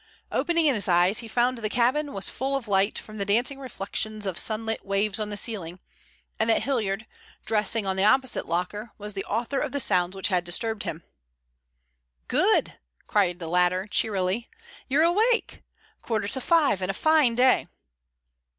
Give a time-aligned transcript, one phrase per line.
[0.31, 4.25] Opening his eyes he found the cabin was full of light from the dancing reflections
[4.25, 5.79] of sunlit waves on the ceiling,
[6.39, 7.05] and that Hilliard,
[7.45, 11.03] dressing on the opposite locker, was the author of the sounds which had disturbed him.
[12.27, 14.49] "Good!" cried the latter cheerily.
[14.89, 15.61] "You're awake?
[16.01, 17.67] Quarter to five and a fine day."